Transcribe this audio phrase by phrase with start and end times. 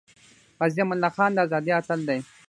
[0.59, 2.19] غازی امان الله خان د ازادی اتل دی